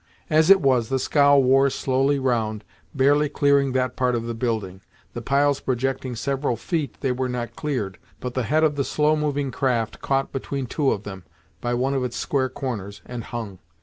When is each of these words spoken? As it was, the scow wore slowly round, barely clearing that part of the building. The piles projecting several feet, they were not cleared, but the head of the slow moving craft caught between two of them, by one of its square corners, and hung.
As 0.31 0.49
it 0.49 0.61
was, 0.61 0.89
the 0.89 0.97
scow 0.97 1.37
wore 1.37 1.69
slowly 1.69 2.17
round, 2.17 2.63
barely 2.95 3.29
clearing 3.29 3.73
that 3.73 3.95
part 3.95 4.15
of 4.15 4.23
the 4.25 4.33
building. 4.33 4.81
The 5.13 5.21
piles 5.21 5.59
projecting 5.59 6.15
several 6.15 6.55
feet, 6.55 6.99
they 7.01 7.11
were 7.11 7.29
not 7.29 7.55
cleared, 7.55 7.99
but 8.19 8.33
the 8.33 8.41
head 8.49 8.63
of 8.63 8.77
the 8.77 8.83
slow 8.83 9.15
moving 9.15 9.51
craft 9.51 10.01
caught 10.01 10.31
between 10.31 10.65
two 10.65 10.89
of 10.89 11.03
them, 11.03 11.23
by 11.61 11.75
one 11.75 11.93
of 11.93 12.03
its 12.03 12.17
square 12.17 12.49
corners, 12.49 13.03
and 13.05 13.25
hung. 13.25 13.59